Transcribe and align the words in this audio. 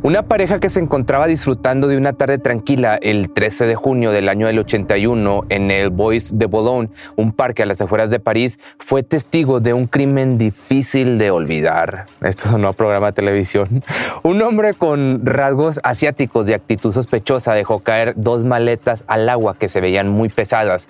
Una 0.00 0.22
pareja 0.22 0.60
que 0.60 0.70
se 0.70 0.78
encontraba 0.78 1.26
disfrutando 1.26 1.88
de 1.88 1.96
una 1.96 2.12
tarde 2.12 2.38
tranquila 2.38 3.00
el 3.02 3.32
13 3.32 3.66
de 3.66 3.74
junio 3.74 4.12
del 4.12 4.28
año 4.28 4.46
del 4.46 4.60
81 4.60 5.46
en 5.48 5.72
el 5.72 5.90
Bois 5.90 6.38
de 6.38 6.46
Boulogne, 6.46 6.90
un 7.16 7.32
parque 7.32 7.64
a 7.64 7.66
las 7.66 7.80
afueras 7.80 8.08
de 8.08 8.20
París, 8.20 8.60
fue 8.78 9.02
testigo 9.02 9.58
de 9.58 9.74
un 9.74 9.88
crimen 9.88 10.38
difícil 10.38 11.18
de 11.18 11.32
olvidar. 11.32 12.06
Esto 12.20 12.48
sonó 12.48 12.68
a 12.68 12.72
programa 12.74 13.08
de 13.08 13.14
televisión. 13.14 13.82
Un 14.22 14.40
hombre 14.42 14.74
con 14.74 15.26
rasgos 15.26 15.80
asiáticos 15.82 16.46
de 16.46 16.54
actitud 16.54 16.92
sospechosa 16.92 17.54
dejó 17.54 17.80
caer 17.80 18.14
dos 18.16 18.44
maletas 18.44 19.02
al 19.08 19.28
agua 19.28 19.56
que 19.58 19.68
se 19.68 19.80
veían 19.80 20.08
muy 20.08 20.28
pesadas 20.28 20.88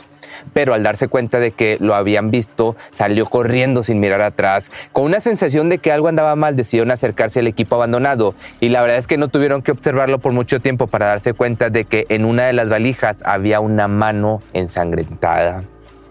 pero 0.52 0.74
al 0.74 0.82
darse 0.82 1.08
cuenta 1.08 1.40
de 1.40 1.52
que 1.52 1.76
lo 1.80 1.94
habían 1.94 2.30
visto, 2.30 2.76
salió 2.92 3.26
corriendo 3.26 3.82
sin 3.82 4.00
mirar 4.00 4.22
atrás. 4.22 4.70
Con 4.92 5.04
una 5.04 5.20
sensación 5.20 5.68
de 5.68 5.78
que 5.78 5.92
algo 5.92 6.08
andaba 6.08 6.36
mal, 6.36 6.56
decidieron 6.56 6.90
acercarse 6.90 7.40
al 7.40 7.46
equipo 7.46 7.76
abandonado 7.76 8.34
y 8.60 8.68
la 8.68 8.82
verdad 8.82 8.98
es 8.98 9.06
que 9.06 9.18
no 9.18 9.28
tuvieron 9.28 9.62
que 9.62 9.72
observarlo 9.72 10.18
por 10.18 10.32
mucho 10.32 10.60
tiempo 10.60 10.86
para 10.86 11.06
darse 11.06 11.32
cuenta 11.34 11.70
de 11.70 11.84
que 11.84 12.06
en 12.08 12.24
una 12.24 12.46
de 12.46 12.52
las 12.52 12.68
valijas 12.68 13.18
había 13.24 13.60
una 13.60 13.88
mano 13.88 14.42
ensangrentada. 14.52 15.62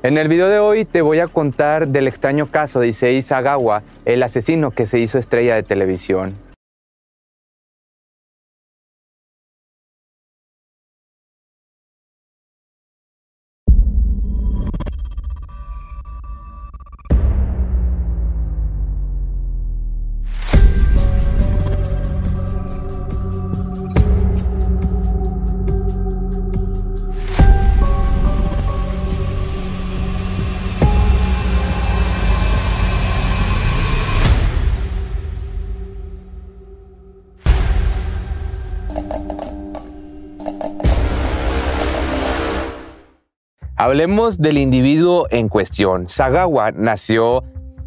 En 0.03 0.17
el 0.17 0.27
video 0.27 0.47
de 0.47 0.59
hoy 0.59 0.85
te 0.85 1.01
voy 1.01 1.19
a 1.19 1.27
contar 1.27 1.87
del 1.87 2.07
extraño 2.07 2.45
caso 2.45 2.79
de 2.79 2.87
Issei 2.89 3.21
Sagawa, 3.21 3.81
el 4.05 4.21
asesino 4.23 4.71
que 4.71 4.85
se 4.85 4.99
hizo 4.99 5.17
estrella 5.17 5.55
de 5.55 5.63
televisión. 5.63 6.46
Hablemos 43.87 44.39
del 44.39 44.57
individuo 44.57 45.27
en 45.29 45.47
cuestión. 45.47 46.09
Sagawa 46.09 46.73
nació 46.73 47.45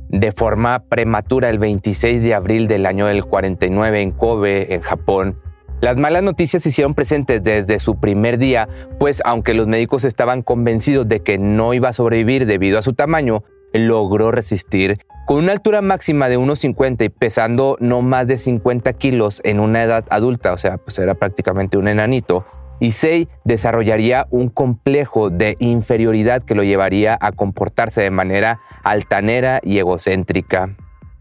de 0.08 0.32
forma 0.32 0.82
prematura 0.88 1.50
el 1.50 1.58
26 1.58 2.22
de 2.22 2.32
abril 2.32 2.68
del 2.68 2.86
año 2.86 3.04
del 3.04 3.26
49 3.26 4.00
en 4.00 4.10
Kobe, 4.10 4.74
en 4.74 4.80
Japón. 4.80 5.38
Las 5.82 5.98
malas 5.98 6.22
noticias 6.22 6.62
se 6.62 6.70
hicieron 6.70 6.94
presentes 6.94 7.42
desde 7.42 7.78
su 7.80 8.00
primer 8.00 8.38
día, 8.38 8.66
pues 8.98 9.20
aunque 9.26 9.52
los 9.52 9.66
médicos 9.66 10.04
estaban 10.04 10.40
convencidos 10.40 11.06
de 11.06 11.20
que 11.20 11.36
no 11.36 11.74
iba 11.74 11.90
a 11.90 11.92
sobrevivir 11.92 12.46
debido 12.46 12.78
a 12.78 12.82
su 12.82 12.94
tamaño, 12.94 13.44
logró 13.74 14.32
resistir. 14.32 15.00
Con 15.26 15.44
una 15.44 15.52
altura 15.52 15.82
máxima 15.82 16.30
de 16.30 16.38
1,50 16.38 17.04
y 17.04 17.08
pesando 17.10 17.76
no 17.78 18.00
más 18.00 18.26
de 18.26 18.38
50 18.38 18.94
kilos 18.94 19.42
en 19.44 19.60
una 19.60 19.82
edad 19.82 20.06
adulta, 20.08 20.54
o 20.54 20.58
sea, 20.58 20.78
pues 20.78 20.98
era 20.98 21.14
prácticamente 21.14 21.76
un 21.76 21.88
enanito, 21.88 22.46
Issei 22.80 23.28
desarrollaría 23.44 24.26
un 24.30 24.48
complejo 24.48 25.30
de 25.30 25.56
inferioridad 25.60 26.42
que 26.42 26.54
lo 26.54 26.64
llevaría 26.64 27.16
a 27.20 27.32
comportarse 27.32 28.00
de 28.00 28.10
manera 28.10 28.60
altanera 28.82 29.60
y 29.62 29.78
egocéntrica. 29.78 30.76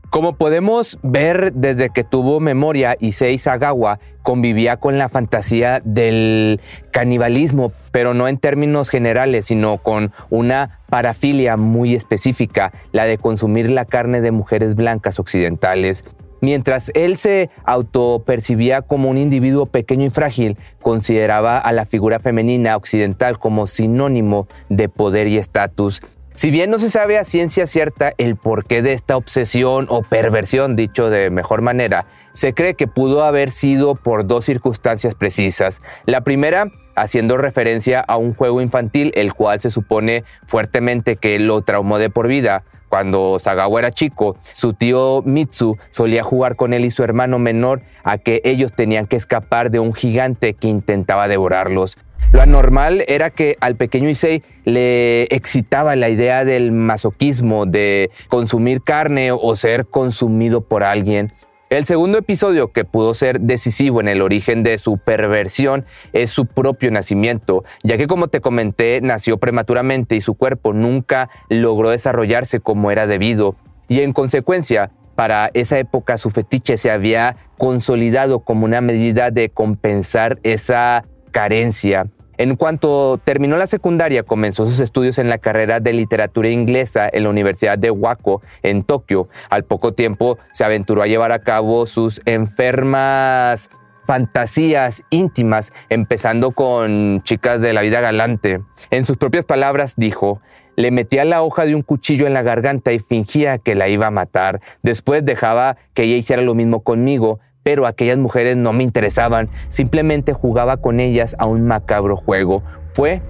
Como 0.09 0.37
podemos 0.37 0.97
ver 1.03 1.53
desde 1.53 1.91
que 1.91 2.03
tuvo 2.03 2.39
memoria, 2.39 2.95
Issei 2.99 3.37
Sagawa 3.37 3.99
convivía 4.23 4.77
con 4.77 4.97
la 4.97 5.07
fantasía 5.07 5.81
del 5.85 6.61
canibalismo, 6.89 7.71
pero 7.91 8.15
no 8.15 8.27
en 8.27 8.39
términos 8.39 8.89
generales, 8.89 9.45
sino 9.45 9.77
con 9.77 10.11
una 10.31 10.79
parafilia 10.89 11.57
muy 11.57 11.93
específica, 11.93 12.71
la 12.91 13.05
de 13.05 13.19
consumir 13.19 13.69
la 13.69 13.85
carne 13.85 14.21
de 14.21 14.31
mujeres 14.31 14.73
blancas 14.73 15.19
occidentales. 15.19 16.03
Mientras 16.41 16.91
él 16.95 17.17
se 17.17 17.49
autopercibía 17.65 18.81
como 18.81 19.09
un 19.09 19.17
individuo 19.17 19.65
pequeño 19.65 20.05
y 20.05 20.09
frágil, 20.09 20.57
consideraba 20.81 21.57
a 21.57 21.71
la 21.71 21.85
figura 21.85 22.19
femenina 22.19 22.75
occidental 22.75 23.39
como 23.39 23.67
sinónimo 23.67 24.47
de 24.69 24.89
poder 24.89 25.27
y 25.27 25.37
estatus. 25.37 26.01
Si 26.33 26.51
bien 26.51 26.69
no 26.69 26.79
se 26.79 26.89
sabe 26.89 27.17
a 27.17 27.25
ciencia 27.25 27.67
cierta 27.67 28.13
el 28.17 28.37
porqué 28.37 28.81
de 28.81 28.93
esta 28.93 29.17
obsesión 29.17 29.87
o 29.89 30.03
perversión, 30.03 30.77
dicho 30.77 31.09
de 31.09 31.29
mejor 31.29 31.61
manera, 31.61 32.05
se 32.31 32.53
cree 32.53 32.75
que 32.75 32.87
pudo 32.87 33.25
haber 33.25 33.51
sido 33.51 33.95
por 33.95 34.25
dos 34.25 34.45
circunstancias 34.45 35.15
precisas. 35.15 35.81
La 36.05 36.21
primera, 36.21 36.71
haciendo 36.95 37.35
referencia 37.35 37.99
a 37.99 38.15
un 38.15 38.33
juego 38.33 38.61
infantil, 38.61 39.11
el 39.15 39.33
cual 39.33 39.59
se 39.59 39.69
supone 39.69 40.23
fuertemente 40.45 41.17
que 41.17 41.39
lo 41.39 41.61
traumó 41.61 41.97
de 41.97 42.09
por 42.09 42.29
vida, 42.29 42.63
cuando 42.89 43.37
Sagawa 43.39 43.79
era 43.79 43.91
chico, 43.91 44.35
su 44.51 44.73
tío 44.73 45.21
Mitsu 45.25 45.77
solía 45.91 46.23
jugar 46.23 46.55
con 46.55 46.73
él 46.73 46.85
y 46.85 46.91
su 46.91 47.03
hermano 47.03 47.39
menor 47.39 47.81
a 48.03 48.17
que 48.17 48.41
ellos 48.43 48.73
tenían 48.73 49.05
que 49.05 49.15
escapar 49.15 49.71
de 49.71 49.79
un 49.79 49.93
gigante 49.93 50.55
que 50.55 50.67
intentaba 50.67 51.27
devorarlos. 51.27 51.97
Lo 52.31 52.41
anormal 52.41 53.03
era 53.07 53.31
que 53.31 53.57
al 53.59 53.75
pequeño 53.75 54.07
Issei 54.07 54.43
le 54.63 55.23
excitaba 55.23 55.95
la 55.95 56.09
idea 56.09 56.45
del 56.45 56.71
masoquismo, 56.71 57.65
de 57.65 58.11
consumir 58.27 58.83
carne 58.83 59.31
o 59.31 59.55
ser 59.55 59.87
consumido 59.87 60.61
por 60.61 60.83
alguien. 60.83 61.33
El 61.69 61.85
segundo 61.85 62.17
episodio 62.17 62.71
que 62.71 62.83
pudo 62.83 63.13
ser 63.13 63.41
decisivo 63.41 64.01
en 64.01 64.07
el 64.07 64.23
origen 64.23 64.63
de 64.63 64.79
su 64.79 64.97
perversión 64.97 65.85
es 66.13 66.31
su 66.31 66.47
propio 66.47 66.89
nacimiento, 66.89 67.63
ya 67.83 67.95
que 67.95 68.07
como 68.07 68.27
te 68.27 68.41
comenté 68.41 69.01
nació 69.01 69.37
prematuramente 69.37 70.15
y 70.15 70.21
su 70.21 70.33
cuerpo 70.33 70.73
nunca 70.73 71.29
logró 71.47 71.91
desarrollarse 71.91 72.59
como 72.59 72.89
era 72.89 73.05
debido, 73.05 73.55
y 73.87 74.01
en 74.01 74.13
consecuencia 74.13 74.89
para 75.13 75.51
esa 75.53 75.77
época 75.77 76.17
su 76.17 76.31
fetiche 76.31 76.75
se 76.77 76.89
había 76.89 77.37
consolidado 77.59 78.39
como 78.39 78.65
una 78.65 78.81
medida 78.81 79.29
de 79.29 79.49
compensar 79.49 80.39
esa 80.41 81.05
carencia. 81.29 82.07
En 82.39 82.55
cuanto 82.55 83.19
terminó 83.21 83.57
la 83.57 83.67
secundaria, 83.67 84.23
comenzó 84.23 84.65
sus 84.65 84.79
estudios 84.79 85.17
en 85.17 85.27
la 85.27 85.39
carrera 85.39 85.81
de 85.81 85.91
literatura 85.91 86.47
inglesa 86.47 87.09
en 87.11 87.23
la 87.23 87.29
Universidad 87.29 87.77
de 87.77 87.91
Wako, 87.91 88.41
en 88.63 88.83
Tokio. 88.83 89.27
Al 89.49 89.65
poco 89.65 89.93
tiempo 89.93 90.37
se 90.53 90.63
aventuró 90.63 91.01
a 91.01 91.07
llevar 91.07 91.33
a 91.33 91.39
cabo 91.39 91.85
sus 91.85 92.21
enfermas 92.23 93.69
fantasías 94.05 95.03
íntimas, 95.09 95.73
empezando 95.89 96.51
con 96.51 97.21
chicas 97.23 97.59
de 97.59 97.73
la 97.73 97.81
vida 97.81 97.99
galante. 97.99 98.61
En 98.89 99.05
sus 99.05 99.17
propias 99.17 99.43
palabras 99.43 99.95
dijo, 99.97 100.39
le 100.77 100.91
metía 100.91 101.25
la 101.25 101.41
hoja 101.41 101.65
de 101.65 101.75
un 101.75 101.81
cuchillo 101.81 102.25
en 102.25 102.33
la 102.33 102.41
garganta 102.41 102.93
y 102.93 102.99
fingía 102.99 103.57
que 103.57 103.75
la 103.75 103.89
iba 103.89 104.07
a 104.07 104.11
matar. 104.11 104.61
Después 104.81 105.25
dejaba 105.25 105.75
que 105.93 106.03
ella 106.03 106.15
hiciera 106.15 106.41
lo 106.41 106.55
mismo 106.55 106.83
conmigo, 106.83 107.41
pero 107.69 107.85
aquellas 107.85 108.17
mujeres 108.17 108.57
no 108.57 108.73
me 108.73 108.83
interesaban, 108.83 109.47
simplemente 109.69 110.33
jugaba 110.33 110.77
con 110.77 110.99
ellas 110.99 111.35
a 111.37 111.45
un 111.45 111.67
macabro 111.67 112.17
juego. 112.17 112.63
Fue 112.93 113.21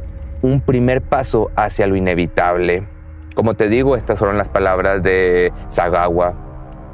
un 0.41 0.61
primer 0.61 1.01
paso 1.01 1.51
hacia 1.57 1.88
lo 1.88 1.97
inevitable. 1.97 2.88
Como 3.35 3.55
te 3.55 3.67
digo, 3.67 3.97
estas 3.97 4.17
fueron 4.17 4.38
las 4.38 4.47
palabras 4.47 5.03
de 5.03 5.51
Sagawa. 5.67 6.35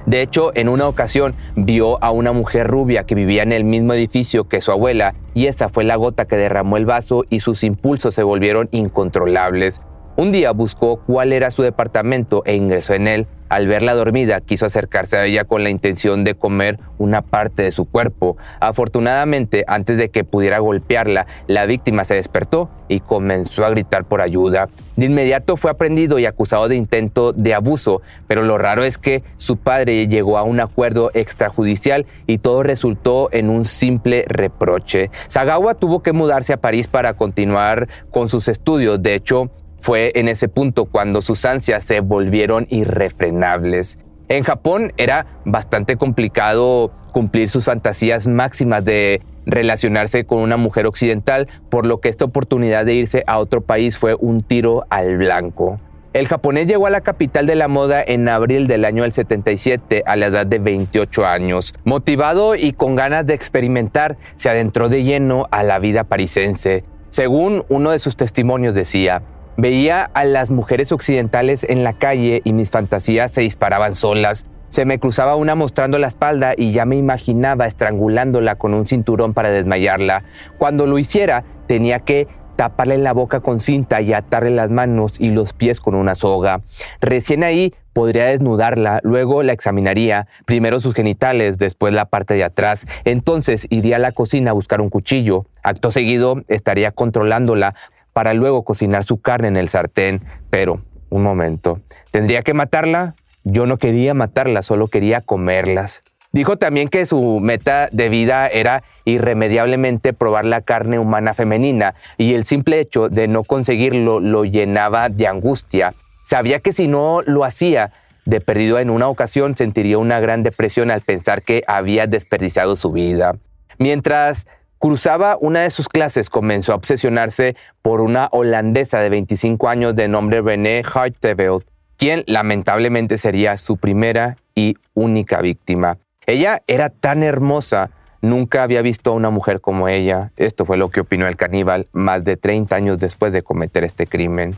De 0.07 0.23
hecho, 0.23 0.53
en 0.55 0.69
una 0.69 0.87
ocasión 0.87 1.35
vio 1.55 2.03
a 2.03 2.09
una 2.09 2.31
mujer 2.31 2.65
rubia 2.65 3.03
que 3.03 3.13
vivía 3.13 3.43
en 3.43 3.51
el 3.51 3.63
mismo 3.63 3.93
edificio 3.93 4.45
que 4.45 4.59
su 4.59 4.71
abuela 4.71 5.13
y 5.35 5.45
esa 5.45 5.69
fue 5.69 5.83
la 5.83 5.97
gota 5.97 6.25
que 6.25 6.37
derramó 6.37 6.77
el 6.77 6.87
vaso 6.87 7.25
y 7.29 7.41
sus 7.41 7.63
impulsos 7.63 8.15
se 8.15 8.23
volvieron 8.23 8.69
incontrolables. 8.71 9.81
Un 10.17 10.31
día 10.31 10.51
buscó 10.51 11.01
cuál 11.05 11.33
era 11.33 11.51
su 11.51 11.61
departamento 11.61 12.41
e 12.45 12.55
ingresó 12.55 12.93
en 12.93 13.09
él. 13.09 13.27
Al 13.49 13.67
verla 13.67 13.93
dormida, 13.93 14.39
quiso 14.39 14.65
acercarse 14.65 15.17
a 15.17 15.25
ella 15.25 15.43
con 15.43 15.63
la 15.63 15.69
intención 15.69 16.23
de 16.23 16.35
comer 16.35 16.79
una 16.97 17.21
parte 17.21 17.63
de 17.63 17.71
su 17.71 17.83
cuerpo. 17.83 18.37
Afortunadamente, 18.61 19.65
antes 19.67 19.97
de 19.97 20.09
que 20.09 20.23
pudiera 20.23 20.59
golpearla, 20.59 21.27
la 21.47 21.65
víctima 21.65 22.05
se 22.05 22.15
despertó 22.15 22.69
y 22.87 23.01
comenzó 23.01 23.65
a 23.65 23.69
gritar 23.69 24.05
por 24.05 24.21
ayuda. 24.21 24.69
De 24.95 25.07
inmediato 25.07 25.57
fue 25.57 25.69
aprendido 25.69 26.17
y 26.17 26.25
acusado 26.25 26.69
de 26.69 26.77
intento 26.77 27.33
de 27.33 27.53
abuso, 27.53 28.01
pero 28.25 28.41
lo 28.41 28.57
raro 28.57 28.85
es 28.85 28.97
que 28.97 29.21
su 29.35 29.57
padre 29.57 30.07
llegó 30.07 30.37
a 30.37 30.43
un 30.43 30.61
acuerdo 30.61 31.11
extrajudicial 31.13 32.05
y 32.25 32.37
todo 32.37 32.63
resultó 32.63 33.27
en 33.33 33.49
un 33.49 33.65
simple 33.65 34.23
reproche. 34.29 35.11
Sagawa 35.27 35.75
tuvo 35.75 36.01
que 36.01 36.13
mudarse 36.13 36.53
a 36.53 36.61
París 36.61 36.87
para 36.87 37.15
continuar 37.15 37.89
con 38.11 38.29
sus 38.29 38.47
estudios. 38.47 39.03
De 39.03 39.13
hecho, 39.13 39.51
fue 39.85 40.11
en 40.15 40.27
ese 40.27 40.47
punto 40.47 40.85
cuando 40.85 41.21
sus 41.21 41.45
ansias 41.45 41.83
se 41.83 41.99
volvieron 41.99 42.65
irrefrenables. 42.71 43.99
En 44.29 44.43
Japón 44.43 44.93
era 44.97 45.27
bastante 45.45 45.95
complicado 45.95 46.91
cumplir 47.13 47.51
sus 47.51 47.65
fantasías 47.65 48.25
máximas 48.25 48.83
de 48.83 49.21
relacionarse 49.45 50.25
con 50.25 50.39
una 50.39 50.57
mujer 50.57 50.87
occidental, 50.87 51.47
por 51.69 51.85
lo 51.85 51.99
que 52.01 52.09
esta 52.09 52.25
oportunidad 52.25 52.83
de 52.83 52.95
irse 52.95 53.23
a 53.27 53.37
otro 53.37 53.61
país 53.61 53.95
fue 53.95 54.15
un 54.15 54.41
tiro 54.41 54.87
al 54.89 55.17
blanco. 55.17 55.77
El 56.13 56.27
japonés 56.27 56.65
llegó 56.65 56.87
a 56.87 56.89
la 56.89 57.01
capital 57.01 57.45
de 57.45 57.53
la 57.53 57.67
moda 57.67 58.03
en 58.03 58.27
abril 58.27 58.65
del 58.65 58.85
año 58.85 59.03
del 59.03 59.11
77 59.11 60.01
a 60.07 60.15
la 60.15 60.25
edad 60.25 60.47
de 60.47 60.57
28 60.57 61.27
años. 61.27 61.75
Motivado 61.83 62.55
y 62.55 62.73
con 62.73 62.95
ganas 62.95 63.27
de 63.27 63.35
experimentar, 63.35 64.17
se 64.35 64.49
adentró 64.49 64.89
de 64.89 65.03
lleno 65.03 65.45
a 65.51 65.61
la 65.61 65.77
vida 65.77 66.05
parisense. 66.05 66.85
Según 67.11 67.63
uno 67.69 67.91
de 67.91 67.99
sus 67.99 68.17
testimonios 68.17 68.73
decía, 68.73 69.21
veía 69.57 70.03
a 70.03 70.23
las 70.25 70.51
mujeres 70.51 70.91
occidentales 70.91 71.63
en 71.63 71.83
la 71.83 71.93
calle 71.93 72.41
y 72.43 72.53
mis 72.53 72.71
fantasías 72.71 73.31
se 73.31 73.41
disparaban 73.41 73.95
solas. 73.95 74.45
Se 74.69 74.85
me 74.85 74.99
cruzaba 74.99 75.35
una 75.35 75.55
mostrando 75.55 75.97
la 75.99 76.07
espalda 76.07 76.53
y 76.57 76.71
ya 76.71 76.85
me 76.85 76.97
imaginaba 76.97 77.65
estrangulándola 77.65 78.55
con 78.55 78.73
un 78.73 78.87
cinturón 78.87 79.33
para 79.33 79.49
desmayarla. 79.49 80.23
Cuando 80.57 80.85
lo 80.85 80.99
hiciera, 80.99 81.43
tenía 81.67 81.99
que 81.99 82.27
taparle 82.55 82.97
la 82.97 83.13
boca 83.13 83.39
con 83.39 83.59
cinta 83.59 84.01
y 84.01 84.13
atarle 84.13 84.51
las 84.51 84.71
manos 84.71 85.19
y 85.19 85.29
los 85.29 85.53
pies 85.53 85.79
con 85.79 85.95
una 85.95 86.15
soga. 86.15 86.61
Recién 87.01 87.43
ahí 87.43 87.73
podría 87.93 88.25
desnudarla, 88.25 88.99
luego 89.03 89.41
la 89.43 89.53
examinaría, 89.53 90.27
primero 90.45 90.81
sus 90.81 90.93
genitales, 90.93 91.57
después 91.57 91.93
la 91.93 92.05
parte 92.05 92.33
de 92.33 92.43
atrás, 92.43 92.85
entonces 93.05 93.67
iría 93.69 93.95
a 93.95 93.99
la 93.99 94.11
cocina 94.11 94.51
a 94.51 94.53
buscar 94.53 94.81
un 94.81 94.89
cuchillo, 94.89 95.45
acto 95.63 95.91
seguido 95.91 96.43
estaría 96.49 96.91
controlándola 96.91 97.73
para 98.15 98.33
luego 98.33 98.63
cocinar 98.63 99.03
su 99.03 99.19
carne 99.19 99.49
en 99.49 99.57
el 99.57 99.67
sartén, 99.67 100.21
pero, 100.49 100.81
un 101.09 101.21
momento, 101.21 101.81
¿tendría 102.11 102.43
que 102.43 102.53
matarla? 102.53 103.13
Yo 103.43 103.65
no 103.65 103.75
quería 103.75 104.13
matarla, 104.13 104.61
solo 104.61 104.87
quería 104.87 105.19
comerlas. 105.19 106.01
Dijo 106.31 106.55
también 106.55 106.87
que 106.87 107.05
su 107.05 107.41
meta 107.41 107.89
de 107.91 108.07
vida 108.07 108.47
era 108.47 108.83
irremediablemente 109.03 110.13
probar 110.13 110.45
la 110.45 110.61
carne 110.61 110.97
humana 110.97 111.33
femenina 111.33 111.93
y 112.17 112.35
el 112.35 112.45
simple 112.45 112.79
hecho 112.79 113.09
de 113.09 113.27
no 113.27 113.43
conseguirlo 113.43 114.21
lo 114.21 114.45
llenaba 114.45 115.09
de 115.09 115.27
angustia. 115.27 115.93
Sabía 116.23 116.61
que 116.61 116.71
si 116.71 116.87
no 116.87 117.21
lo 117.25 117.43
hacía, 117.43 117.91
de 118.23 118.39
perdido 118.39 118.79
en 118.79 118.91
una 118.91 119.09
ocasión 119.09 119.57
sentiría 119.57 119.97
una 119.97 120.21
gran 120.21 120.41
depresión 120.41 120.89
al 120.89 121.01
pensar 121.01 121.43
que 121.43 121.65
había 121.67 122.07
desperdiciado 122.07 122.77
su 122.77 122.93
vida. 122.93 123.35
Mientras 123.77 124.47
cruzaba 124.85 125.35
una 125.41 125.61
de 125.61 125.71
sus 125.71 125.89
clases, 125.89 126.29
comenzó 126.29 126.71
a 126.71 126.75
obsesionarse 126.75 127.55
por 127.81 128.01
una 128.01 128.29
holandesa 128.31 128.99
de 128.99 129.09
25 129.09 129.67
años 129.67 129.95
de 129.95 130.07
nombre 130.07 130.43
René 130.43 130.83
Harteveld, 130.85 131.63
quien 131.97 132.23
lamentablemente 132.27 133.17
sería 133.17 133.57
su 133.57 133.77
primera 133.77 134.37
y 134.53 134.75
única 134.93 135.41
víctima. 135.41 135.97
Ella 136.27 136.61
era 136.67 136.89
tan 136.89 137.23
hermosa, 137.23 137.89
nunca 138.21 138.61
había 138.61 138.83
visto 138.83 139.09
a 139.09 139.13
una 139.15 139.31
mujer 139.31 139.59
como 139.59 139.87
ella. 139.87 140.31
Esto 140.37 140.65
fue 140.65 140.77
lo 140.77 140.91
que 140.91 140.99
opinó 140.99 141.25
el 141.25 141.35
caníbal 141.35 141.87
más 141.91 142.23
de 142.23 142.37
30 142.37 142.75
años 142.75 142.99
después 142.99 143.33
de 143.33 143.41
cometer 143.41 143.83
este 143.83 144.05
crimen. 144.05 144.55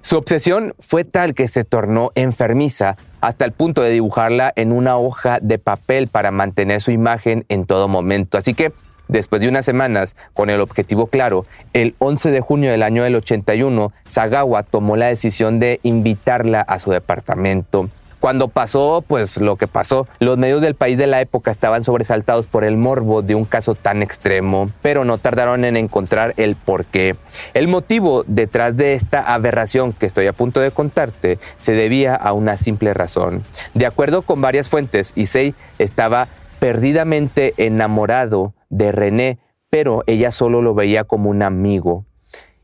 Su 0.00 0.16
obsesión 0.16 0.74
fue 0.80 1.04
tal 1.04 1.34
que 1.34 1.46
se 1.46 1.62
tornó 1.62 2.10
enfermiza 2.16 2.96
hasta 3.20 3.44
el 3.44 3.52
punto 3.52 3.82
de 3.82 3.90
dibujarla 3.90 4.52
en 4.56 4.72
una 4.72 4.96
hoja 4.96 5.38
de 5.40 5.60
papel 5.60 6.08
para 6.08 6.32
mantener 6.32 6.80
su 6.80 6.90
imagen 6.90 7.44
en 7.48 7.64
todo 7.64 7.86
momento. 7.86 8.36
Así 8.36 8.54
que, 8.54 8.72
después 9.12 9.40
de 9.40 9.48
unas 9.48 9.64
semanas, 9.64 10.16
con 10.34 10.50
el 10.50 10.60
objetivo 10.60 11.06
claro, 11.06 11.46
el 11.72 11.94
11 11.98 12.30
de 12.30 12.40
junio 12.40 12.70
del 12.70 12.82
año 12.82 13.04
del 13.04 13.14
81, 13.14 13.92
Sagawa 14.08 14.62
tomó 14.62 14.96
la 14.96 15.06
decisión 15.06 15.58
de 15.58 15.80
invitarla 15.82 16.62
a 16.62 16.78
su 16.78 16.90
departamento. 16.90 17.88
Cuando 18.22 18.46
pasó, 18.46 19.04
pues 19.04 19.38
lo 19.38 19.56
que 19.56 19.66
pasó, 19.66 20.06
los 20.20 20.38
medios 20.38 20.60
del 20.60 20.76
país 20.76 20.96
de 20.96 21.08
la 21.08 21.20
época 21.20 21.50
estaban 21.50 21.82
sobresaltados 21.82 22.46
por 22.46 22.62
el 22.62 22.76
morbo 22.76 23.20
de 23.20 23.34
un 23.34 23.44
caso 23.44 23.74
tan 23.74 24.00
extremo, 24.00 24.70
pero 24.80 25.04
no 25.04 25.18
tardaron 25.18 25.64
en 25.64 25.76
encontrar 25.76 26.32
el 26.36 26.54
porqué. 26.54 27.16
El 27.52 27.66
motivo 27.66 28.22
detrás 28.28 28.76
de 28.76 28.94
esta 28.94 29.34
aberración 29.34 29.92
que 29.92 30.06
estoy 30.06 30.28
a 30.28 30.32
punto 30.32 30.60
de 30.60 30.70
contarte 30.70 31.40
se 31.58 31.72
debía 31.72 32.14
a 32.14 32.32
una 32.32 32.58
simple 32.58 32.94
razón. 32.94 33.42
De 33.74 33.86
acuerdo 33.86 34.22
con 34.22 34.40
varias 34.40 34.68
fuentes, 34.68 35.12
Issei 35.16 35.56
estaba 35.80 36.28
perdidamente 36.62 37.54
enamorado 37.56 38.54
de 38.70 38.92
René, 38.92 39.40
pero 39.68 40.04
ella 40.06 40.30
solo 40.30 40.62
lo 40.62 40.74
veía 40.74 41.02
como 41.02 41.28
un 41.28 41.42
amigo. 41.42 42.06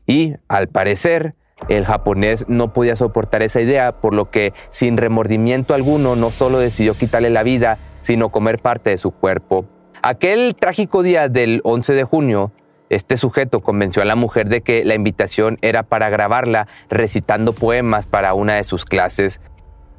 Y, 0.07 0.35
al 0.47 0.69
parecer, 0.69 1.35
el 1.67 1.83
japonés 1.83 2.45
no 2.47 2.71
podía 2.71 2.95
soportar 2.95 3.41
esa 3.41 3.59
idea, 3.59 3.99
por 3.99 4.13
lo 4.13 4.31
que 4.31 4.53
sin 4.69 4.95
remordimiento 4.95 5.73
alguno 5.73 6.15
no 6.15 6.31
solo 6.31 6.59
decidió 6.59 6.93
quitarle 6.93 7.29
la 7.29 7.43
vida, 7.43 7.77
sino 7.99 8.29
comer 8.29 8.59
parte 8.59 8.91
de 8.91 8.97
su 8.97 9.11
cuerpo. 9.11 9.65
Aquel 10.01 10.55
trágico 10.55 11.03
día 11.03 11.27
del 11.27 11.59
11 11.65 11.93
de 11.93 12.03
junio, 12.05 12.53
este 12.89 13.17
sujeto 13.17 13.59
convenció 13.59 14.01
a 14.01 14.05
la 14.05 14.15
mujer 14.15 14.47
de 14.47 14.61
que 14.61 14.85
la 14.85 14.95
invitación 14.95 15.57
era 15.61 15.83
para 15.83 16.09
grabarla 16.09 16.69
recitando 16.89 17.51
poemas 17.51 18.05
para 18.05 18.33
una 18.33 18.53
de 18.55 18.63
sus 18.63 18.85
clases. 18.85 19.41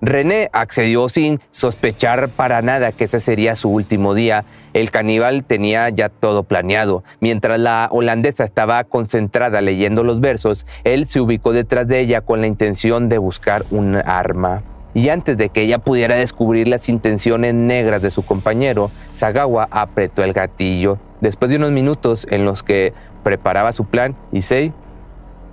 René 0.03 0.49
accedió 0.55 1.11
sin 1.11 1.41
sospechar 1.51 2.31
para 2.31 2.63
nada 2.63 2.93
que 2.93 3.05
ese 3.05 3.21
sería 3.21 3.55
su 3.55 3.69
último 3.69 4.15
día. 4.15 4.47
El 4.73 4.91
caníbal 4.91 5.45
tenía 5.45 5.91
ya 5.91 6.09
todo 6.09 6.43
planeado. 6.43 7.05
Mientras 7.21 7.59
la 7.59 7.89
holandesa 7.93 8.45
estaba 8.45 8.83
concentrada 8.85 9.61
leyendo 9.61 10.03
los 10.03 10.21
versos, 10.21 10.67
él 10.85 11.07
se 11.07 11.21
ubicó 11.21 11.53
detrás 11.53 11.87
de 11.87 12.01
ella 12.01 12.23
con 12.23 12.41
la 12.41 12.47
intención 12.47 13.11
de 13.11 13.19
buscar 13.19 13.65
un 13.71 13.97
arma. 13.97 14.63
Y 14.95 15.11
antes 15.11 15.37
de 15.37 15.51
que 15.51 15.63
ella 15.63 15.79
pudiera 15.79 16.17
descubrir 16.17 16.67
las 16.67 16.89
intenciones 16.89 17.53
negras 17.53 18.01
de 18.01 18.11
su 18.11 18.25
compañero, 18.25 18.91
Sagawa 19.13 19.69
apretó 19.71 20.25
el 20.25 20.33
gatillo. 20.33 20.99
Después 21.21 21.51
de 21.51 21.59
unos 21.59 21.73
minutos 21.73 22.27
en 22.31 22.47
los 22.47 22.63
que 22.63 22.95
preparaba 23.23 23.75
su 23.75 23.85
plan, 23.85 24.17
Issei 24.33 24.73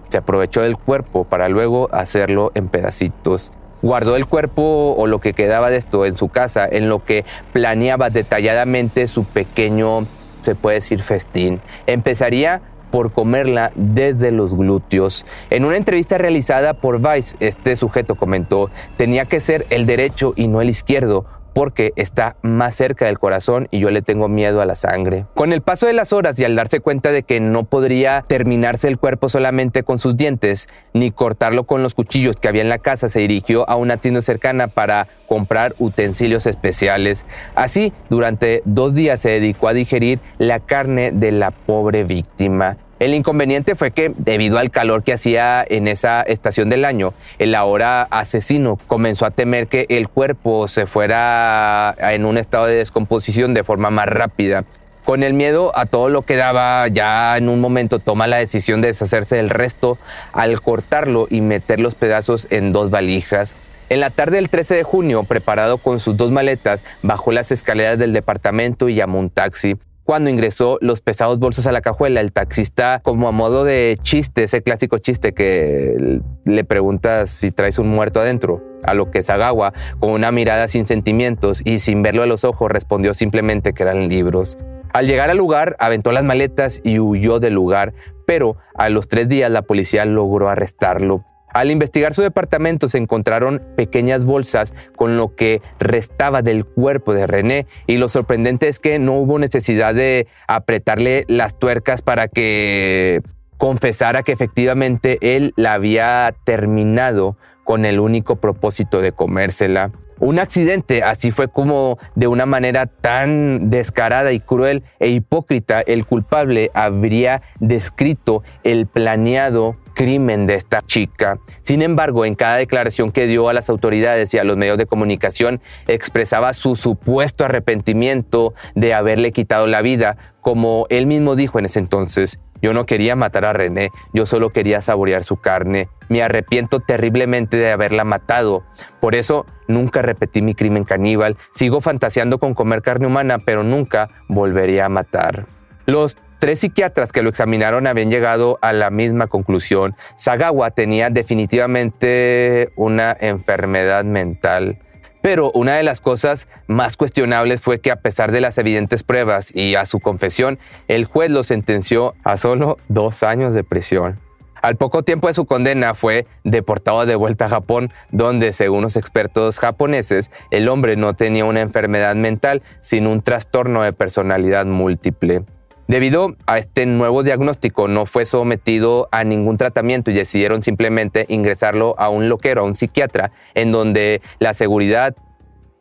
se 0.08 0.18
aprovechó 0.18 0.62
del 0.62 0.78
cuerpo 0.78 1.26
para 1.26 1.50
luego 1.50 1.90
hacerlo 1.92 2.54
en 2.56 2.70
pedacitos 2.70 3.52
guardó 3.82 4.16
el 4.16 4.26
cuerpo 4.26 4.96
o 4.98 5.08
lo 5.08 5.20
que 5.20 5.34
quedaba 5.34 5.70
de 5.70 5.78
esto 5.78 6.06
en 6.06 6.16
su 6.16 6.30
casa, 6.30 6.68
en 6.70 6.90
lo 6.90 7.04
que 7.04 7.26
planeaba 7.54 8.10
detalladamente 8.10 9.08
su 9.08 9.24
pequeño, 9.24 10.08
se 10.42 10.56
puede 10.56 10.76
decir, 10.76 11.02
festín. 11.02 11.62
Empezaría 11.86 12.62
por 12.92 13.12
comerla 13.12 13.72
desde 13.76 14.32
los 14.32 14.56
glúteos. 14.56 15.26
En 15.50 15.66
una 15.66 15.78
entrevista 15.78 16.18
realizada 16.18 16.74
por 16.74 17.00
Vice, 17.00 17.36
este 17.40 17.76
sujeto 17.76 18.16
comentó, 18.16 18.70
tenía 18.96 19.26
que 19.26 19.40
ser 19.40 19.66
el 19.70 19.86
derecho 19.86 20.34
y 20.36 20.48
no 20.48 20.62
el 20.62 20.70
izquierdo, 20.70 21.26
porque 21.58 21.92
está 21.96 22.36
más 22.44 22.76
cerca 22.76 23.06
del 23.06 23.18
corazón 23.18 23.68
y 23.72 23.80
yo 23.80 23.90
le 23.90 24.04
tengo 24.04 24.28
miedo 24.28 24.62
a 24.62 24.68
la 24.68 24.76
sangre. 24.76 25.26
Con 25.34 25.54
el 25.54 25.64
paso 25.64 25.88
de 25.88 25.94
las 25.94 26.14
horas 26.14 26.38
y 26.38 26.44
al 26.44 26.56
darse 26.56 26.82
cuenta 26.82 27.12
de 27.12 27.24
que 27.24 27.40
no 27.40 27.64
podría 27.64 28.24
terminarse 28.28 28.88
el 28.88 29.00
cuerpo 29.00 29.28
solamente 29.28 29.82
con 29.82 29.98
sus 29.98 30.16
dientes, 30.16 30.70
ni 30.94 31.10
cortarlo 31.10 31.64
con 31.64 31.82
los 31.82 31.96
cuchillos 31.96 32.36
que 32.36 32.48
había 32.48 32.62
en 32.62 32.70
la 32.70 32.78
casa, 32.78 33.10
se 33.10 33.22
dirigió 33.22 33.68
a 33.68 33.76
una 33.76 33.98
tienda 33.98 34.22
cercana 34.22 34.68
para 34.68 35.08
comprar 35.28 35.74
utensilios 35.80 36.46
especiales. 36.46 37.26
Así, 37.56 37.92
durante 38.12 38.62
dos 38.66 38.94
días 38.94 39.20
se 39.20 39.30
dedicó 39.30 39.68
a 39.68 39.74
digerir 39.74 40.20
la 40.38 40.60
carne 40.60 41.12
de 41.12 41.32
la 41.32 41.50
pobre 41.50 42.04
víctima. 42.04 42.78
El 43.00 43.14
inconveniente 43.14 43.76
fue 43.76 43.92
que, 43.92 44.12
debido 44.18 44.58
al 44.58 44.72
calor 44.72 45.04
que 45.04 45.14
hacía 45.14 45.64
en 45.68 45.88
esa 45.88 46.24
estación 46.24 46.70
del 46.70 46.84
año, 46.84 47.14
el 47.38 47.54
ahora 47.54 48.02
asesino 48.10 48.80
comenzó 48.88 49.26
a 49.28 49.32
temer 49.32 49.68
que 49.68 49.86
el 49.90 50.10
cuerpo 50.10 50.68
se 50.68 50.88
fuera 50.88 51.96
en 52.00 52.26
un 52.26 52.38
estado 52.38 52.66
de 52.66 52.76
descomposición 52.76 53.54
de 53.54 53.64
forma 53.64 53.92
más 53.92 54.08
rápida. 54.08 54.66
Con 55.06 55.22
el 55.22 55.36
miedo 55.36 55.72
a 55.78 55.86
todo 55.86 56.10
lo 56.10 56.24
que 56.24 56.38
daba, 56.38 56.88
ya 56.88 57.38
en 57.38 57.50
un 57.50 57.62
momento 57.62 58.00
toma 58.00 58.26
la 58.26 58.38
decisión 58.38 58.82
de 58.82 58.88
deshacerse 58.88 59.36
del 59.36 59.52
resto 59.52 60.00
al 60.34 60.60
cortarlo 60.60 61.28
y 61.30 61.42
meter 61.42 61.80
los 61.80 61.94
pedazos 61.94 62.48
en 62.50 62.74
dos 62.74 62.90
valijas. 62.90 63.56
En 63.90 64.00
la 64.00 64.10
tarde 64.10 64.38
del 64.38 64.50
13 64.50 64.76
de 64.76 64.84
junio, 64.84 65.24
preparado 65.24 65.78
con 65.78 66.00
sus 66.00 66.18
dos 66.18 66.32
maletas, 66.32 66.82
bajó 67.04 67.32
las 67.32 67.52
escaleras 67.52 68.00
del 68.00 68.12
departamento 68.12 68.90
y 68.90 68.96
llamó 68.96 69.20
un 69.20 69.30
taxi. 69.30 69.78
Cuando 70.08 70.30
ingresó 70.30 70.78
los 70.80 71.02
pesados 71.02 71.38
bolsos 71.38 71.68
a 71.68 71.74
la 71.74 71.82
cajuela, 71.82 72.22
el 72.22 72.32
taxista, 72.32 73.02
como 73.04 73.28
a 73.28 73.34
modo 73.34 73.66
de 73.66 73.98
chiste, 74.04 74.44
ese 74.46 74.64
clásico 74.64 75.00
chiste 75.00 75.34
que 75.34 76.22
le 76.46 76.64
preguntas 76.64 77.30
si 77.30 77.52
traes 77.52 77.78
un 77.78 77.90
muerto 77.90 78.22
adentro, 78.22 78.64
a 78.86 78.94
lo 78.94 79.12
que 79.12 79.22
Sagawa, 79.22 79.74
con 80.00 80.12
una 80.12 80.32
mirada 80.32 80.70
sin 80.70 80.88
sentimientos 80.88 81.62
y 81.66 81.80
sin 81.80 82.04
verlo 82.04 82.24
a 82.24 82.26
los 82.26 82.46
ojos, 82.46 82.72
respondió 82.72 83.14
simplemente 83.14 83.74
que 83.74 83.84
eran 83.84 84.08
libros. 84.08 84.58
Al 84.94 85.08
llegar 85.08 85.30
al 85.30 85.36
lugar, 85.36 85.76
aventó 85.78 86.14
las 86.14 86.24
maletas 86.24 86.80
y 86.86 87.00
huyó 87.00 87.42
del 87.42 87.56
lugar, 87.56 87.94
pero 88.26 88.56
a 88.76 88.88
los 88.88 89.10
tres 89.10 89.28
días 89.28 89.52
la 89.52 89.64
policía 89.64 90.06
logró 90.06 90.48
arrestarlo. 90.48 91.26
Al 91.58 91.72
investigar 91.72 92.14
su 92.14 92.22
departamento 92.22 92.88
se 92.88 93.00
encontraron 93.00 93.64
pequeñas 93.76 94.24
bolsas 94.24 94.76
con 94.96 95.18
lo 95.18 95.34
que 95.34 95.64
restaba 95.80 96.44
del 96.44 96.66
cuerpo 96.66 97.16
de 97.16 97.26
René 97.26 97.66
y 97.88 97.98
lo 97.98 98.10
sorprendente 98.10 98.68
es 98.68 98.78
que 98.78 99.00
no 99.00 99.14
hubo 99.14 99.40
necesidad 99.40 99.96
de 99.96 100.28
apretarle 100.48 101.26
las 101.28 101.58
tuercas 101.58 102.04
para 102.04 102.28
que 102.28 103.24
confesara 103.58 104.22
que 104.22 104.34
efectivamente 104.34 105.18
él 105.20 105.54
la 105.56 105.74
había 105.74 106.32
terminado 106.44 107.38
con 107.64 107.86
el 107.86 108.00
único 108.00 108.36
propósito 108.36 109.02
de 109.02 109.12
comérsela. 109.14 109.90
un 110.20 110.38
accidente. 110.38 111.02
Así 111.02 111.32
fue 111.32 111.48
como 111.48 111.98
de 112.14 112.28
una 112.28 112.46
manera 112.46 112.86
tan 112.86 113.72
descarada 113.72 114.32
y 114.32 114.40
cruel 114.40 114.84
e 115.00 115.10
hipócrita 115.10 115.82
el 115.82 116.06
culpable 116.06 116.70
habría 116.76 117.42
descrito 117.60 118.44
el 118.64 118.86
planeado 118.86 119.76
crimen 119.98 120.46
de 120.46 120.54
esta 120.54 120.84
chica. 120.84 121.40
Sin 121.64 121.82
embargo, 121.82 122.24
en 122.24 122.36
cada 122.36 122.58
declaración 122.58 123.12
que 123.12 123.26
dio 123.26 123.50
a 123.50 123.54
las 123.54 123.68
autoridades 123.68 124.32
y 124.32 124.38
a 124.38 124.44
los 124.44 124.56
medios 124.56 124.78
de 124.78 124.86
comunicación, 124.86 125.60
expresaba 125.88 126.54
su 126.54 126.76
supuesto 126.76 127.44
arrepentimiento 127.44 128.54
de 128.76 128.94
haberle 128.94 129.32
quitado 129.32 129.66
la 129.66 129.82
vida, 129.82 130.16
como 130.40 130.86
él 130.90 131.08
mismo 131.08 131.36
dijo 131.36 131.58
en 131.58 131.66
ese 131.66 131.80
entonces. 131.80 132.40
Yo 132.62 132.74
no 132.74 132.86
quería 132.86 133.16
matar 133.16 133.44
a 133.46 133.54
René, 133.54 133.90
yo 134.14 134.28
solo 134.28 134.52
quería 134.52 134.82
saborear 134.84 135.24
su 135.24 135.38
carne. 135.38 135.90
Me 136.10 136.22
arrepiento 136.22 136.80
terriblemente 136.80 137.58
de 137.58 137.72
haberla 137.72 138.04
matado. 138.04 138.64
Por 139.00 139.16
eso 139.16 139.48
nunca 139.68 140.04
repetí 140.04 140.44
mi 140.44 140.54
crimen 140.54 140.84
caníbal. 140.84 141.38
Sigo 141.52 141.82
fantaseando 141.82 142.38
con 142.38 142.54
comer 142.54 142.84
carne 142.84 143.08
humana, 143.08 143.40
pero 143.40 143.64
nunca 143.64 144.10
volvería 144.28 144.86
a 144.86 144.90
matar. 144.90 145.57
Los 145.88 146.18
tres 146.40 146.60
psiquiatras 146.60 147.14
que 147.14 147.22
lo 147.22 147.30
examinaron 147.30 147.88
habían 147.88 148.12
llegado 148.12 148.60
a 148.62 148.74
la 148.74 148.90
misma 148.90 149.28
conclusión. 149.28 149.96
Sagawa 150.18 150.72
tenía 150.72 151.10
definitivamente 151.10 152.74
una 152.76 153.16
enfermedad 153.18 154.04
mental. 154.04 154.80
Pero 155.22 155.50
una 155.54 155.78
de 155.78 155.84
las 155.84 156.02
cosas 156.02 156.50
más 156.68 156.98
cuestionables 156.98 157.62
fue 157.62 157.80
que 157.80 157.90
a 157.90 158.02
pesar 158.02 158.34
de 158.34 158.42
las 158.42 158.58
evidentes 158.58 159.04
pruebas 159.04 159.56
y 159.56 159.76
a 159.76 159.86
su 159.86 160.02
confesión, 160.02 160.60
el 160.90 161.06
juez 161.06 161.32
lo 161.32 161.46
sentenció 161.46 162.16
a 162.26 162.36
solo 162.36 162.80
dos 162.90 163.24
años 163.24 163.54
de 163.54 163.64
prisión. 163.64 164.20
Al 164.62 164.76
poco 164.76 165.04
tiempo 165.04 165.28
de 165.28 165.36
su 165.36 165.46
condena 165.46 165.94
fue 165.94 166.28
deportado 166.44 167.06
de 167.06 167.16
vuelta 167.16 167.46
a 167.46 167.50
Japón, 167.50 167.94
donde, 168.12 168.52
según 168.52 168.82
los 168.82 168.98
expertos 168.98 169.58
japoneses, 169.58 170.32
el 170.52 170.68
hombre 170.68 170.98
no 170.98 171.14
tenía 171.14 171.46
una 171.46 171.62
enfermedad 171.62 172.16
mental, 172.16 172.62
sino 172.82 173.14
un 173.14 173.22
trastorno 173.22 173.84
de 173.84 173.94
personalidad 173.94 174.66
múltiple. 174.66 175.46
Debido 175.88 176.36
a 176.46 176.58
este 176.58 176.86
nuevo 176.86 177.24
diagnóstico, 177.24 177.88
no 177.88 178.06
fue 178.06 178.26
sometido 178.26 179.08
a 179.12 179.24
ningún 179.24 179.58
tratamiento 179.58 180.12
y 180.12 180.14
decidieron 180.14 180.62
simplemente 180.62 181.26
ingresarlo 181.30 181.96
a 181.98 182.10
un 182.10 182.28
loquero, 182.28 182.62
a 182.62 182.66
un 182.66 182.76
psiquiatra, 182.76 183.32
en 183.56 183.72
donde 183.72 184.22
la 184.40 184.54
seguridad 184.54 185.16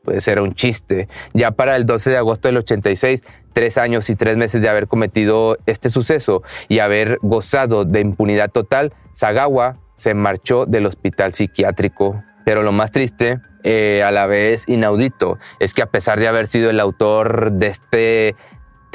pues 0.04 0.28
era 0.28 0.42
un 0.42 0.54
chiste. 0.54 1.08
Ya 1.34 1.50
para 1.50 1.74
el 1.74 1.84
12 1.84 2.10
de 2.10 2.16
agosto 2.16 2.46
del 2.46 2.58
86, 2.58 3.24
tres 3.52 3.78
años 3.78 4.08
y 4.08 4.14
tres 4.14 4.36
meses 4.36 4.62
de 4.62 4.68
haber 4.68 4.86
cometido 4.86 5.58
este 5.66 5.90
suceso 5.90 6.44
y 6.68 6.78
haber 6.78 7.18
gozado 7.22 7.84
de 7.84 8.00
impunidad 8.00 8.52
total, 8.52 8.94
Sagawa 9.12 9.74
se 9.96 10.14
marchó 10.14 10.66
del 10.66 10.86
hospital 10.86 11.34
psiquiátrico. 11.34 12.22
Pero 12.44 12.62
lo 12.62 12.70
más 12.70 12.92
triste, 12.92 13.40
eh, 13.64 14.04
a 14.04 14.12
la 14.12 14.26
vez 14.26 14.68
inaudito, 14.68 15.38
es 15.58 15.74
que 15.74 15.82
a 15.82 15.86
pesar 15.86 16.20
de 16.20 16.28
haber 16.28 16.46
sido 16.46 16.70
el 16.70 16.78
autor 16.78 17.50
de 17.50 17.66
este 17.66 18.36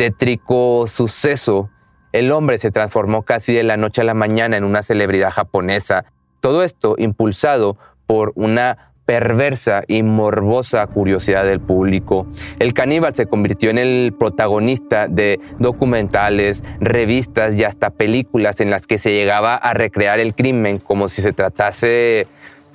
tétrico 0.02 0.88
suceso, 0.88 1.70
el 2.12 2.32
hombre 2.32 2.58
se 2.58 2.72
transformó 2.72 3.22
casi 3.22 3.54
de 3.54 3.62
la 3.62 3.78
noche 3.78 4.02
a 4.02 4.04
la 4.04 4.16
mañana 4.16 4.58
en 4.58 4.64
una 4.64 4.82
celebridad 4.82 5.30
japonesa. 5.30 6.06
Todo 6.40 6.64
esto 6.64 6.96
impulsado 6.98 7.78
por 8.08 8.32
una 8.34 8.94
perversa 9.06 9.84
y 9.88 10.02
morbosa 10.02 10.88
curiosidad 10.88 11.46
del 11.46 11.60
público. 11.60 12.26
El 12.58 12.74
caníbal 12.74 13.14
se 13.14 13.28
convirtió 13.28 13.70
en 13.70 13.78
el 13.78 14.16
protagonista 14.18 15.08
de 15.08 15.40
documentales, 15.60 16.64
revistas 16.80 17.54
y 17.54 17.64
hasta 17.64 17.92
películas 17.92 18.60
en 18.60 18.72
las 18.72 18.88
que 18.88 18.98
se 18.98 19.14
llegaba 19.14 19.54
a 19.56 19.76
recrear 19.76 20.20
el 20.20 20.34
crimen 20.34 20.80
como 20.80 21.10
si 21.10 21.22
se 21.22 21.32
tratase 21.32 22.26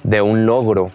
de 0.05 0.23
un 0.23 0.47
logro. 0.47 0.93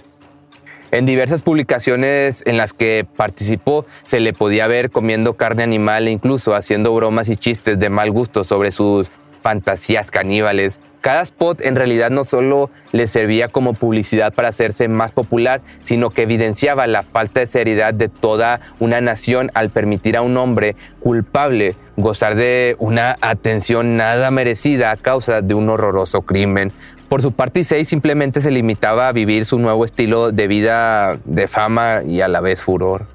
En 0.91 1.05
diversas 1.05 1.41
publicaciones 1.41 2.43
en 2.45 2.57
las 2.57 2.73
que 2.73 3.07
participó 3.15 3.85
se 4.03 4.19
le 4.19 4.33
podía 4.33 4.67
ver 4.67 4.91
comiendo 4.91 5.35
carne 5.35 5.63
animal 5.63 6.07
e 6.07 6.11
incluso 6.11 6.53
haciendo 6.53 6.93
bromas 6.93 7.29
y 7.29 7.37
chistes 7.37 7.79
de 7.79 7.89
mal 7.89 8.11
gusto 8.11 8.43
sobre 8.43 8.71
sus 8.71 9.09
fantasías 9.41 10.11
caníbales. 10.11 10.81
Cada 10.99 11.21
spot 11.21 11.61
en 11.61 11.77
realidad 11.77 12.09
no 12.09 12.25
solo 12.25 12.69
le 12.91 13.07
servía 13.07 13.47
como 13.47 13.73
publicidad 13.73 14.33
para 14.33 14.49
hacerse 14.49 14.89
más 14.89 15.13
popular, 15.13 15.61
sino 15.83 16.09
que 16.09 16.23
evidenciaba 16.23 16.85
la 16.87 17.03
falta 17.03 17.39
de 17.39 17.45
seriedad 17.47 17.93
de 17.93 18.09
toda 18.09 18.59
una 18.79 18.99
nación 18.99 19.49
al 19.53 19.69
permitir 19.69 20.17
a 20.17 20.21
un 20.21 20.35
hombre 20.35 20.75
culpable 20.99 21.75
gozar 21.95 22.35
de 22.35 22.75
una 22.79 23.15
atención 23.21 23.95
nada 23.95 24.29
merecida 24.29 24.91
a 24.91 24.97
causa 24.97 25.41
de 25.41 25.53
un 25.53 25.69
horroroso 25.69 26.21
crimen. 26.23 26.73
Por 27.11 27.21
su 27.21 27.33
parte, 27.33 27.59
Issei 27.59 27.83
simplemente 27.83 28.39
se 28.39 28.51
limitaba 28.51 29.09
a 29.09 29.11
vivir 29.11 29.43
su 29.43 29.59
nuevo 29.59 29.83
estilo 29.83 30.31
de 30.31 30.47
vida 30.47 31.19
de 31.25 31.49
fama 31.49 32.03
y 32.07 32.21
a 32.21 32.29
la 32.29 32.39
vez 32.39 32.63
furor. 32.63 33.05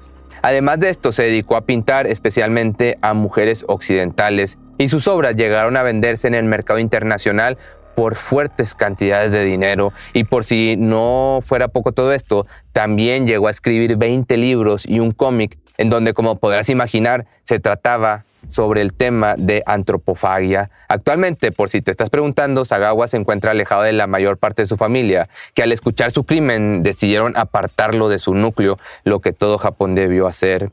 Además 0.43 0.79
de 0.79 0.91
esto, 0.91 1.11
se 1.11 1.23
dedicó 1.23 1.55
a 1.55 1.65
pintar 1.65 2.05
especialmente 2.05 2.99
a 3.01 3.15
mujeres 3.15 3.65
occidentales 3.67 4.59
y 4.77 4.89
sus 4.89 5.07
obras 5.07 5.35
llegaron 5.35 5.77
a 5.77 5.81
venderse 5.81 6.27
en 6.27 6.35
el 6.35 6.45
mercado 6.45 6.77
internacional 6.77 7.57
por 7.95 8.13
fuertes 8.13 8.75
cantidades 8.75 9.31
de 9.31 9.43
dinero. 9.43 9.93
Y 10.13 10.25
por 10.25 10.43
si 10.43 10.75
no 10.77 11.39
fuera 11.41 11.67
poco 11.67 11.91
todo 11.91 12.13
esto, 12.13 12.45
también 12.73 13.25
llegó 13.25 13.47
a 13.47 13.51
escribir 13.51 13.97
20 13.97 14.37
libros 14.37 14.85
y 14.85 14.99
un 14.99 15.11
cómic 15.11 15.57
en 15.77 15.89
donde, 15.89 16.13
como 16.13 16.37
podrás 16.37 16.69
imaginar, 16.69 17.25
se 17.43 17.59
trataba 17.59 18.25
sobre 18.49 18.81
el 18.81 18.93
tema 18.93 19.35
de 19.37 19.63
antropofagia. 19.65 20.69
Actualmente, 20.87 21.51
por 21.51 21.69
si 21.69 21.81
te 21.81 21.91
estás 21.91 22.09
preguntando, 22.09 22.65
Sagawa 22.65 23.07
se 23.07 23.17
encuentra 23.17 23.51
alejado 23.51 23.83
de 23.83 23.93
la 23.93 24.07
mayor 24.07 24.37
parte 24.37 24.61
de 24.63 24.67
su 24.67 24.77
familia, 24.77 25.29
que 25.53 25.63
al 25.63 25.71
escuchar 25.71 26.11
su 26.11 26.23
crimen 26.23 26.83
decidieron 26.83 27.35
apartarlo 27.35 28.09
de 28.09 28.19
su 28.19 28.33
núcleo, 28.33 28.77
lo 29.03 29.19
que 29.19 29.33
todo 29.33 29.57
Japón 29.57 29.95
debió 29.95 30.27
hacer. 30.27 30.71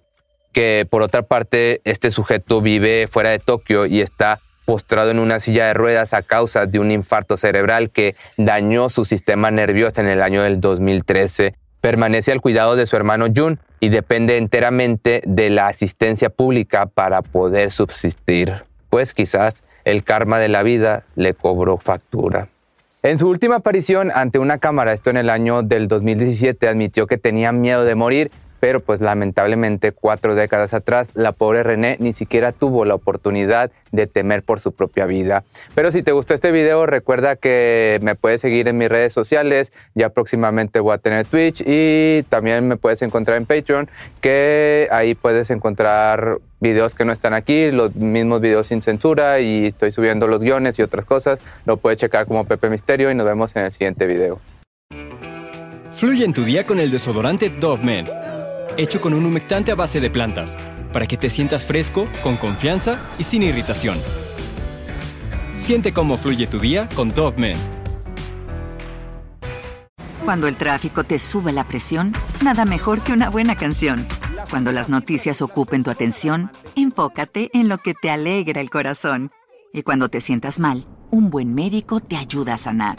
Que 0.53 0.87
por 0.89 1.03
otra 1.03 1.23
parte, 1.23 1.81
este 1.85 2.11
sujeto 2.11 2.61
vive 2.61 3.09
fuera 3.11 3.31
de 3.31 3.41
Tokio 3.41 3.87
y 3.87 4.01
está 4.01 4.39
postrado 4.65 5.11
en 5.11 5.19
una 5.19 5.41
silla 5.41 5.67
de 5.67 5.75
ruedas 5.75 6.15
a 6.15 6.23
causa 6.23 6.67
de 6.67 6.79
un 6.79 6.91
infarto 6.91 7.37
cerebral 7.37 7.91
que 7.91 8.17
dañó 8.37 8.89
su 8.89 9.05
sistema 9.05 9.51
nervioso 9.51 10.01
en 10.01 10.09
el 10.09 10.23
año 10.23 10.43
del 10.43 10.61
2013. 10.61 11.55
Permanece 11.85 12.33
al 12.33 12.41
cuidado 12.41 12.77
de 12.77 12.87
su 12.87 12.97
hermano 12.97 13.27
Jun, 13.27 13.61
y 13.79 13.91
depende 13.91 14.39
enteramente 14.39 15.21
de 15.27 15.51
la 15.51 15.67
asistencia 15.67 16.31
pública 16.31 16.87
para 16.87 17.21
poder 17.21 17.71
subsistir, 17.71 18.65
pues 18.89 19.13
quizás 19.13 19.63
el 19.85 20.03
karma 20.03 20.39
de 20.39 20.49
la 20.49 20.63
vida 20.63 21.03
le 21.15 21.35
cobró 21.35 21.77
factura. 21.77 22.49
En 23.03 23.19
su 23.19 23.29
última 23.29 23.57
aparición 23.57 24.11
ante 24.15 24.39
una 24.39 24.57
cámara, 24.57 24.95
esto 24.95 25.11
en 25.11 25.19
el 25.19 25.29
año 25.29 25.61
del 25.63 25.87
2017, 25.87 26.69
admitió 26.69 27.07
que 27.07 27.19
tenía 27.19 27.53
miedo 27.53 27.85
de 27.85 27.95
morir 27.95 28.31
pero 28.65 28.81
pues 28.81 29.03
lamentablemente 29.03 29.93
cuatro 29.93 30.35
décadas 30.35 30.73
atrás 30.73 31.11
la 31.13 31.33
pobre 31.33 31.63
René 31.63 31.99
ni 32.01 32.15
siquiera 32.15 32.51
tuvo 32.51 32.87
la 32.87 32.95
oportunidad 32.95 33.71
de 33.93 34.07
temer 34.07 34.43
por 34.43 34.59
su 34.59 34.73
propia 34.73 35.05
vida. 35.05 35.45
Pero 35.75 35.93
si 35.93 36.03
te 36.03 36.13
gustó 36.13 36.33
este 36.33 36.51
video 36.51 36.87
recuerda 36.87 37.37
que 37.37 37.99
me 38.01 38.15
puedes 38.15 38.41
seguir 38.41 38.67
en 38.67 38.79
mis 38.79 38.89
redes 38.89 39.13
sociales, 39.13 39.71
ya 39.95 40.09
próximamente 40.09 40.81
voy 40.81 40.95
a 40.95 40.97
tener 40.97 41.27
Twitch 41.27 41.63
y 41.67 42.23
también 42.31 42.67
me 42.67 42.79
puedes 42.79 43.03
encontrar 43.03 43.37
en 43.37 43.45
Patreon, 43.45 43.91
que 44.23 44.89
ahí 44.91 45.15
puedes 45.15 45.51
encontrar 45.51 46.39
videos 46.59 46.95
que 46.95 47.05
no 47.05 47.13
están 47.13 47.35
aquí, 47.35 47.71
los 47.71 47.95
mismos 47.95 48.41
videos 48.41 48.69
sin 48.69 48.81
censura 48.81 49.41
y 49.41 49.67
estoy 49.67 49.93
subiendo 49.93 50.27
los 50.27 50.43
guiones 50.43 50.79
y 50.79 50.83
otras 50.83 51.05
cosas. 51.05 51.39
Lo 51.67 51.77
puedes 51.77 51.99
checar 51.99 52.25
como 52.25 52.47
Pepe 52.47 52.71
Misterio 52.71 53.11
y 53.11 53.15
nos 53.15 53.27
vemos 53.27 53.55
en 53.57 53.67
el 53.67 53.73
siguiente 53.73 54.07
video. 54.07 54.41
Fluye 55.93 56.25
en 56.25 56.33
tu 56.33 56.45
día 56.45 56.65
con 56.65 56.81
el 56.81 56.91
desodorante 56.91 57.51
Dove 57.51 58.34
hecho 58.77 59.01
con 59.01 59.15
un 59.15 59.27
humectante 59.27 59.73
a 59.73 59.75
base 59.75 60.01
de 60.01 60.11
plantas, 60.11 60.57
para 60.93 61.07
que 61.07 61.17
te 61.17 61.31
sientas 61.31 61.65
fresco, 61.65 62.09
con 62.23 62.37
confianza 62.37 62.99
y 63.19 63.25
sin 63.25 63.43
irritación. 63.43 63.99
Siente 65.57 65.93
cómo 65.93 66.19
fluye 66.19 66.47
tu 66.47 66.59
día 66.59 66.89
con 66.95 67.09
Dove 67.15 67.55
Cuando 70.25 70.49
el 70.49 70.57
tráfico 70.57 71.05
te 71.05 71.19
sube 71.19 71.53
la 71.53 71.65
presión, 71.65 72.13
nada 72.43 72.65
mejor 72.65 73.01
que 73.01 73.13
una 73.13 73.31
buena 73.31 73.57
canción. 73.57 74.07
Cuando 74.51 74.73
las 74.73 74.89
noticias 74.89 75.43
ocupen 75.43 75.83
tu 75.83 75.91
atención, 75.91 76.51
enfócate 76.77 77.51
en 77.55 77.69
lo 77.69 77.79
que 77.79 77.95
te 77.95 78.11
alegra 78.11 78.61
el 78.61 78.71
corazón. 78.71 79.31
Y 79.73 79.83
cuando 79.83 80.09
te 80.09 80.21
sientas 80.21 80.61
mal, 80.61 80.87
un 81.11 81.31
buen 81.31 81.55
médico 81.55 82.01
te 82.01 82.17
ayuda 82.17 82.55
a 82.55 82.59
sanar. 82.59 82.99